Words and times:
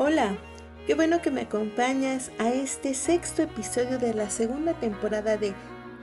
Hola, 0.00 0.36
qué 0.86 0.94
bueno 0.94 1.20
que 1.20 1.32
me 1.32 1.40
acompañas 1.40 2.30
a 2.38 2.50
este 2.50 2.94
sexto 2.94 3.42
episodio 3.42 3.98
de 3.98 4.14
la 4.14 4.30
segunda 4.30 4.74
temporada 4.74 5.36
de 5.36 5.54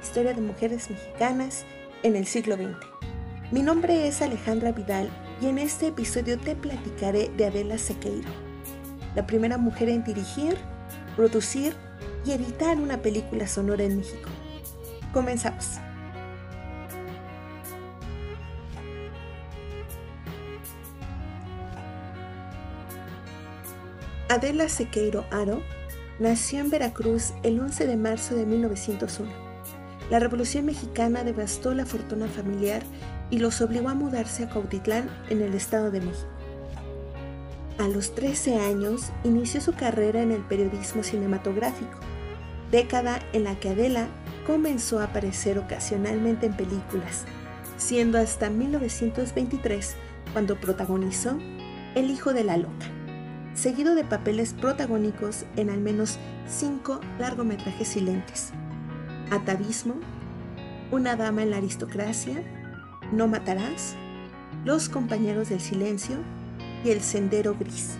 Historia 0.03 0.33
de 0.33 0.41
Mujeres 0.41 0.89
Mexicanas 0.89 1.63
en 2.03 2.17
el 2.17 2.25
siglo 2.25 2.57
XX. 2.57 2.75
Mi 3.53 3.61
nombre 3.61 4.05
es 4.05 4.21
Alejandra 4.21 4.73
Vidal 4.73 5.09
y 5.41 5.45
en 5.45 5.59
este 5.59 5.87
episodio 5.87 6.37
te 6.37 6.57
platicaré 6.57 7.29
de 7.37 7.45
Adela 7.45 7.77
Sequeiro, 7.77 8.27
la 9.15 9.25
primera 9.25 9.57
mujer 9.57 9.87
en 9.87 10.03
dirigir, 10.03 10.57
producir 11.15 11.73
y 12.25 12.33
editar 12.33 12.75
una 12.75 12.97
película 12.97 13.47
sonora 13.47 13.85
en 13.85 13.99
México. 13.99 14.29
Comenzamos. 15.13 15.79
Adela 24.35 24.67
Sequeiro 24.67 25.23
Aro 25.31 25.61
nació 26.19 26.59
en 26.59 26.69
Veracruz 26.69 27.31
el 27.43 27.57
11 27.57 27.87
de 27.87 27.95
marzo 27.95 28.35
de 28.35 28.45
1901. 28.45 29.31
La 30.11 30.19
Revolución 30.19 30.65
Mexicana 30.65 31.23
devastó 31.23 31.73
la 31.73 31.85
fortuna 31.85 32.27
familiar 32.27 32.83
y 33.29 33.39
los 33.39 33.61
obligó 33.61 33.87
a 33.87 33.93
mudarse 33.93 34.43
a 34.43 34.49
Cautitlán 34.49 35.09
en 35.29 35.41
el 35.41 35.53
Estado 35.53 35.89
de 35.89 36.01
México. 36.01 36.27
A 37.77 37.87
los 37.87 38.13
13 38.13 38.59
años 38.59 39.03
inició 39.23 39.61
su 39.61 39.73
carrera 39.73 40.21
en 40.21 40.33
el 40.33 40.41
periodismo 40.41 41.01
cinematográfico, 41.01 41.97
década 42.71 43.21
en 43.31 43.45
la 43.45 43.57
que 43.57 43.69
Adela 43.69 44.09
comenzó 44.45 44.99
a 44.99 45.05
aparecer 45.05 45.59
ocasionalmente 45.59 46.47
en 46.47 46.57
películas, 46.57 47.23
siendo 47.77 48.17
hasta 48.17 48.49
1923 48.49 49.95
cuando 50.33 50.59
protagonizó 50.59 51.39
El 51.95 52.11
hijo 52.11 52.33
de 52.33 52.43
la 52.43 52.57
loca 52.57 52.94
seguido 53.55 53.95
de 53.95 54.03
papeles 54.03 54.53
protagónicos 54.53 55.45
en 55.55 55.69
al 55.69 55.79
menos 55.79 56.19
cinco 56.47 56.99
largometrajes 57.17 57.87
silentes. 57.87 58.51
Atavismo, 59.31 59.95
Una 60.91 61.15
dama 61.15 61.41
en 61.41 61.49
la 61.49 61.57
aristocracia, 61.57 62.43
No 63.11 63.27
matarás, 63.27 63.95
Los 64.63 64.89
compañeros 64.89 65.49
del 65.49 65.61
silencio 65.61 66.17
y 66.83 66.91
El 66.91 67.01
sendero 67.01 67.55
gris. 67.57 67.97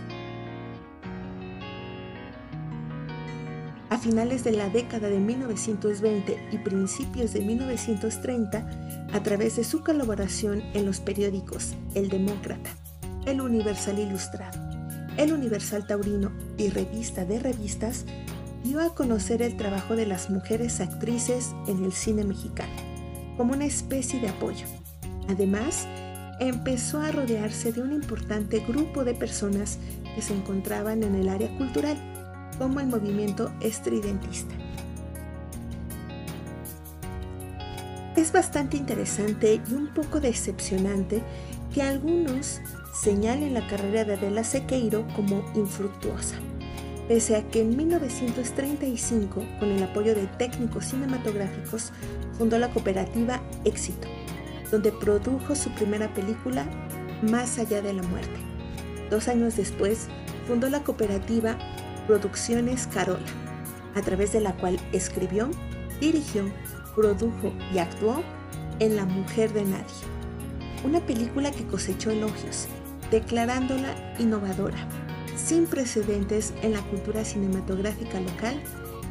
A 3.88 3.98
finales 3.98 4.44
de 4.44 4.52
la 4.52 4.68
década 4.68 5.08
de 5.08 5.18
1920 5.18 6.48
y 6.52 6.58
principios 6.58 7.32
de 7.32 7.40
1930, 7.40 9.08
a 9.12 9.22
través 9.22 9.56
de 9.56 9.64
su 9.64 9.82
colaboración 9.82 10.62
en 10.74 10.84
los 10.84 11.00
periódicos 11.00 11.74
El 11.94 12.08
Demócrata, 12.08 12.70
El 13.24 13.40
Universal 13.40 13.98
Ilustrado, 13.98 14.65
el 15.16 15.32
Universal 15.32 15.86
Taurino 15.86 16.30
y 16.58 16.68
Revista 16.68 17.24
de 17.24 17.38
Revistas 17.38 18.04
dio 18.64 18.80
a 18.80 18.94
conocer 18.94 19.42
el 19.42 19.56
trabajo 19.56 19.96
de 19.96 20.06
las 20.06 20.28
mujeres 20.30 20.80
actrices 20.80 21.54
en 21.66 21.84
el 21.84 21.92
cine 21.92 22.24
mexicano, 22.24 22.72
como 23.36 23.54
una 23.54 23.64
especie 23.64 24.20
de 24.20 24.28
apoyo. 24.28 24.66
Además, 25.28 25.86
empezó 26.40 27.00
a 27.00 27.12
rodearse 27.12 27.72
de 27.72 27.82
un 27.82 27.92
importante 27.92 28.60
grupo 28.60 29.04
de 29.04 29.14
personas 29.14 29.78
que 30.14 30.22
se 30.22 30.34
encontraban 30.34 31.02
en 31.02 31.14
el 31.14 31.28
área 31.28 31.56
cultural, 31.56 31.96
como 32.58 32.80
el 32.80 32.86
movimiento 32.86 33.52
estridentista. 33.60 34.54
Es 38.16 38.32
bastante 38.32 38.76
interesante 38.76 39.60
y 39.70 39.74
un 39.74 39.88
poco 39.88 40.20
decepcionante 40.20 41.22
que 41.72 41.82
algunos 41.82 42.60
señalen 43.00 43.54
la 43.54 43.66
carrera 43.66 44.04
de 44.04 44.14
Adela 44.14 44.42
Sequeiro 44.42 45.06
como 45.14 45.44
infructuosa, 45.54 46.36
pese 47.08 47.36
a 47.36 47.42
que 47.48 47.60
en 47.60 47.76
1935, 47.76 49.44
con 49.58 49.70
el 49.70 49.82
apoyo 49.82 50.14
de 50.14 50.26
técnicos 50.38 50.86
cinematográficos, 50.86 51.92
fundó 52.38 52.58
la 52.58 52.70
cooperativa 52.70 53.42
Éxito, 53.64 54.08
donde 54.70 54.92
produjo 54.92 55.54
su 55.54 55.70
primera 55.70 56.12
película, 56.14 56.66
Más 57.22 57.58
allá 57.58 57.80
de 57.80 57.94
la 57.94 58.02
muerte. 58.02 58.38
Dos 59.08 59.28
años 59.28 59.56
después, 59.56 60.08
fundó 60.46 60.68
la 60.68 60.84
cooperativa 60.84 61.56
Producciones 62.06 62.86
Carola, 62.88 63.24
a 63.94 64.02
través 64.02 64.34
de 64.34 64.40
la 64.40 64.52
cual 64.52 64.78
escribió, 64.92 65.48
dirigió, 65.98 66.44
produjo 66.94 67.54
y 67.72 67.78
actuó 67.78 68.22
en 68.80 68.96
La 68.96 69.06
Mujer 69.06 69.50
de 69.54 69.64
Nadie, 69.64 70.04
una 70.84 71.00
película 71.00 71.50
que 71.50 71.66
cosechó 71.66 72.10
elogios 72.10 72.68
declarándola 73.10 73.94
innovadora, 74.18 74.78
sin 75.36 75.66
precedentes 75.66 76.54
en 76.62 76.72
la 76.72 76.82
cultura 76.82 77.24
cinematográfica 77.24 78.20
local 78.20 78.60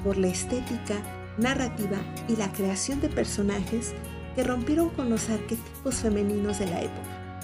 por 0.03 0.17
la 0.17 0.27
estética, 0.27 0.95
narrativa 1.37 1.97
y 2.27 2.35
la 2.35 2.51
creación 2.51 3.01
de 3.01 3.09
personajes 3.09 3.93
que 4.35 4.43
rompieron 4.43 4.89
con 4.89 5.09
los 5.09 5.29
arquetipos 5.29 5.95
femeninos 5.95 6.59
de 6.59 6.67
la 6.67 6.81
época, 6.81 7.39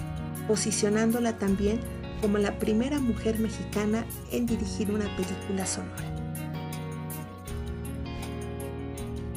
posicionándola 0.47 1.37
también 1.37 1.79
como 2.21 2.37
la 2.37 2.59
primera 2.59 2.99
mujer 2.99 3.39
mexicana 3.39 4.05
en 4.31 4.45
dirigir 4.45 4.91
una 4.91 5.05
película 5.15 5.65
sonora. 5.65 6.11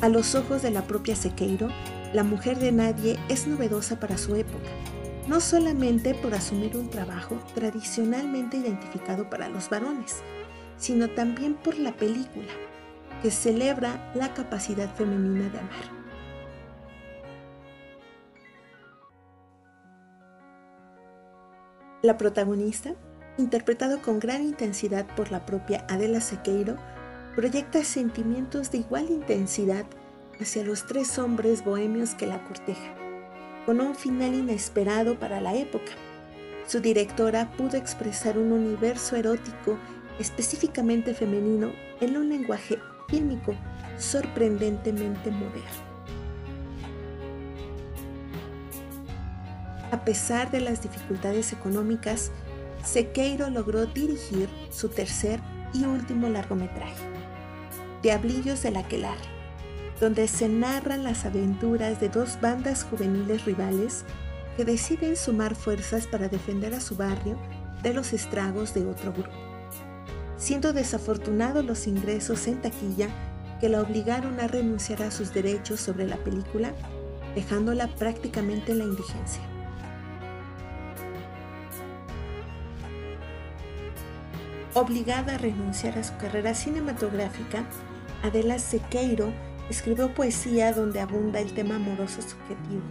A 0.00 0.08
los 0.08 0.34
ojos 0.34 0.60
de 0.60 0.70
la 0.70 0.82
propia 0.82 1.16
Sequeiro, 1.16 1.68
la 2.12 2.24
mujer 2.24 2.58
de 2.58 2.72
nadie 2.72 3.18
es 3.28 3.46
novedosa 3.46 3.98
para 3.98 4.18
su 4.18 4.34
época, 4.34 4.68
no 5.26 5.40
solamente 5.40 6.14
por 6.14 6.34
asumir 6.34 6.76
un 6.76 6.90
trabajo 6.90 7.36
tradicionalmente 7.54 8.58
identificado 8.58 9.30
para 9.30 9.48
los 9.48 9.70
varones, 9.70 10.22
sino 10.76 11.08
también 11.10 11.54
por 11.54 11.78
la 11.78 11.92
película, 11.92 12.52
que 13.22 13.30
celebra 13.30 14.12
la 14.14 14.34
capacidad 14.34 14.94
femenina 14.94 15.48
de 15.48 15.58
amar. 15.58 16.04
La 22.02 22.18
protagonista, 22.18 22.94
interpretado 23.38 24.02
con 24.02 24.18
gran 24.18 24.42
intensidad 24.42 25.06
por 25.16 25.32
la 25.32 25.46
propia 25.46 25.86
Adela 25.88 26.20
Sequeiro, 26.20 26.76
proyecta 27.34 27.82
sentimientos 27.82 28.70
de 28.70 28.78
igual 28.78 29.08
intensidad 29.08 29.86
hacia 30.38 30.64
los 30.64 30.86
tres 30.86 31.18
hombres 31.18 31.64
bohemios 31.64 32.14
que 32.14 32.26
la 32.26 32.44
cortejan 32.44 33.03
con 33.66 33.80
un 33.80 33.94
final 33.94 34.34
inesperado 34.34 35.18
para 35.18 35.40
la 35.40 35.54
época. 35.54 35.92
Su 36.66 36.80
directora 36.80 37.50
pudo 37.52 37.76
expresar 37.76 38.38
un 38.38 38.52
universo 38.52 39.16
erótico 39.16 39.78
específicamente 40.18 41.14
femenino 41.14 41.72
en 42.00 42.16
un 42.16 42.28
lenguaje 42.28 42.78
fílmico 43.08 43.54
sorprendentemente 43.98 45.30
moderno. 45.30 45.94
A 49.90 50.04
pesar 50.04 50.50
de 50.50 50.60
las 50.60 50.82
dificultades 50.82 51.52
económicas, 51.52 52.32
Sequeiro 52.82 53.48
logró 53.50 53.86
dirigir 53.86 54.48
su 54.70 54.88
tercer 54.88 55.40
y 55.72 55.84
último 55.84 56.28
largometraje, 56.28 57.04
Diablillos 58.02 58.62
de 58.62 58.70
la 58.72 58.80
Aquelarre 58.80 59.33
donde 60.00 60.28
se 60.28 60.48
narran 60.48 61.04
las 61.04 61.24
aventuras 61.24 62.00
de 62.00 62.08
dos 62.08 62.40
bandas 62.40 62.84
juveniles 62.84 63.44
rivales 63.44 64.04
que 64.56 64.64
deciden 64.64 65.16
sumar 65.16 65.54
fuerzas 65.54 66.06
para 66.06 66.28
defender 66.28 66.74
a 66.74 66.80
su 66.80 66.96
barrio 66.96 67.36
de 67.82 67.94
los 67.94 68.12
estragos 68.12 68.74
de 68.74 68.86
otro 68.86 69.12
grupo. 69.12 69.30
Siendo 70.36 70.72
desafortunados 70.72 71.64
los 71.64 71.86
ingresos 71.86 72.46
en 72.46 72.60
taquilla 72.60 73.08
que 73.60 73.68
la 73.68 73.80
obligaron 73.80 74.40
a 74.40 74.48
renunciar 74.48 75.02
a 75.02 75.10
sus 75.10 75.32
derechos 75.32 75.80
sobre 75.80 76.06
la 76.06 76.16
película, 76.16 76.72
dejándola 77.34 77.88
prácticamente 77.88 78.72
en 78.72 78.78
la 78.78 78.84
indigencia. 78.84 79.42
Obligada 84.74 85.36
a 85.36 85.38
renunciar 85.38 85.96
a 85.98 86.02
su 86.04 86.16
carrera 86.16 86.52
cinematográfica, 86.52 87.64
Adela 88.24 88.58
Sequeiro 88.58 89.32
Escribió 89.70 90.14
poesía 90.14 90.72
donde 90.72 91.00
abunda 91.00 91.40
el 91.40 91.52
tema 91.54 91.76
amoroso 91.76 92.20
subjetivo, 92.20 92.82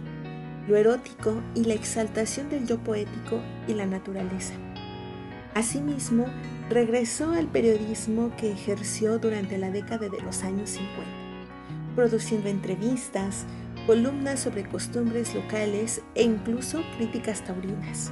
lo 0.66 0.76
erótico 0.76 1.40
y 1.54 1.64
la 1.64 1.74
exaltación 1.74 2.48
del 2.48 2.66
yo 2.66 2.78
poético 2.78 3.40
y 3.68 3.74
la 3.74 3.86
naturaleza. 3.86 4.54
Asimismo, 5.54 6.26
regresó 6.68 7.30
al 7.30 7.46
periodismo 7.46 8.32
que 8.36 8.50
ejerció 8.50 9.18
durante 9.18 9.56
la 9.56 9.70
década 9.70 10.08
de 10.08 10.20
los 10.20 10.42
años 10.42 10.70
50, 10.70 11.04
produciendo 11.94 12.48
entrevistas, 12.48 13.44
columnas 13.86 14.40
sobre 14.40 14.64
costumbres 14.64 15.32
locales 15.34 16.02
e 16.16 16.24
incluso 16.24 16.82
críticas 16.96 17.44
taurinas. 17.44 18.10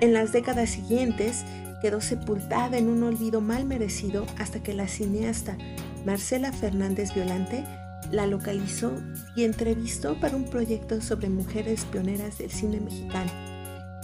En 0.00 0.12
las 0.12 0.32
décadas 0.32 0.70
siguientes, 0.70 1.44
quedó 1.80 2.00
sepultada 2.00 2.78
en 2.78 2.88
un 2.88 3.02
olvido 3.02 3.40
mal 3.40 3.64
merecido 3.64 4.26
hasta 4.38 4.62
que 4.62 4.74
la 4.74 4.88
cineasta 4.88 5.56
Marcela 6.04 6.52
Fernández 6.52 7.14
Violante 7.14 7.64
la 8.10 8.26
localizó 8.26 8.92
y 9.36 9.44
entrevistó 9.44 10.18
para 10.18 10.36
un 10.36 10.44
proyecto 10.44 11.00
sobre 11.00 11.28
mujeres 11.28 11.84
pioneras 11.84 12.38
del 12.38 12.50
cine 12.50 12.80
mexicano, 12.80 13.30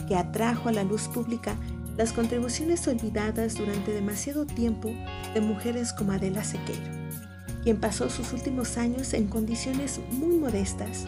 que 0.07 0.17
atrajo 0.17 0.69
a 0.69 0.73
la 0.73 0.85
luz 0.85 1.09
pública 1.09 1.57
las 1.97 2.13
contribuciones 2.13 2.87
olvidadas 2.89 3.55
durante 3.55 3.93
demasiado 3.93 4.47
tiempo 4.47 4.93
de 5.33 5.41
mujeres 5.41 5.93
como 5.93 6.13
Adela 6.13 6.45
Sequeiro, 6.45 6.83
quien 7.63 7.79
pasó 7.79 8.11
sus 8.11 8.33
últimos 8.33 8.77
años 8.77 9.15
en 9.15 9.29
condiciones 9.29 10.01
muy 10.11 10.37
modestas 10.37 11.07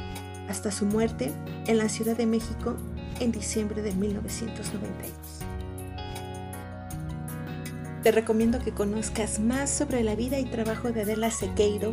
hasta 0.49 0.71
su 0.71 0.87
muerte 0.87 1.33
en 1.67 1.79
la 1.79 1.89
Ciudad 1.89 2.17
de 2.17 2.27
México 2.27 2.77
en 3.21 3.33
diciembre 3.33 3.83
de 3.83 3.93
1992. 3.93 5.56
Te 8.07 8.13
recomiendo 8.13 8.61
que 8.61 8.71
conozcas 8.71 9.41
más 9.41 9.69
sobre 9.69 10.05
la 10.05 10.15
vida 10.15 10.39
y 10.39 10.45
trabajo 10.45 10.93
de 10.93 11.03
Adela 11.03 11.29
Sequeiro 11.33 11.93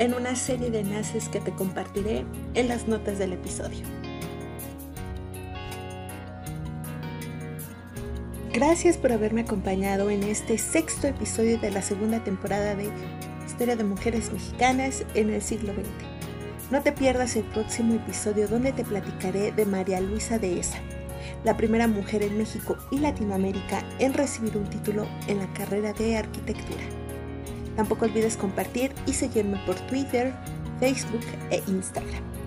en 0.00 0.12
una 0.12 0.34
serie 0.34 0.72
de 0.72 0.80
enlaces 0.80 1.28
que 1.28 1.38
te 1.38 1.52
compartiré 1.52 2.24
en 2.54 2.66
las 2.66 2.88
notas 2.88 3.20
del 3.20 3.34
episodio. 3.34 3.86
Gracias 8.52 8.96
por 8.96 9.12
haberme 9.12 9.42
acompañado 9.42 10.10
en 10.10 10.24
este 10.24 10.58
sexto 10.58 11.06
episodio 11.06 11.60
de 11.60 11.70
la 11.70 11.80
segunda 11.80 12.24
temporada 12.24 12.74
de 12.74 12.90
Historia 13.46 13.76
de 13.76 13.84
Mujeres 13.84 14.32
Mexicanas 14.32 15.04
en 15.14 15.30
el 15.30 15.42
siglo 15.42 15.72
XX. 15.74 16.72
No 16.72 16.82
te 16.82 16.90
pierdas 16.90 17.36
el 17.36 17.44
próximo 17.44 17.94
episodio 17.94 18.48
donde 18.48 18.72
te 18.72 18.82
platicaré 18.82 19.52
de 19.52 19.64
María 19.64 20.00
Luisa 20.00 20.40
Dehesa, 20.40 20.78
la 21.44 21.56
primera 21.56 21.86
mujer 21.86 22.22
en 22.22 22.38
México 22.38 22.76
y 22.90 22.98
Latinoamérica 22.98 23.82
en 23.98 24.14
recibir 24.14 24.56
un 24.56 24.68
título 24.68 25.06
en 25.28 25.38
la 25.38 25.52
carrera 25.54 25.92
de 25.92 26.16
arquitectura. 26.16 26.82
Tampoco 27.76 28.04
olvides 28.04 28.36
compartir 28.36 28.92
y 29.06 29.12
seguirme 29.12 29.58
por 29.66 29.76
Twitter, 29.86 30.34
Facebook 30.80 31.24
e 31.50 31.62
Instagram. 31.68 32.41